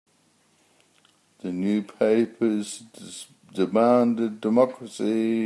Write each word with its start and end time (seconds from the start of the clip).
The 1.43 1.51
newspapers 1.53 2.79
demanded 3.53 4.41
democracy. 4.41 5.39